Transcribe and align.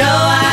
show. 0.00 0.06
I 0.06 0.49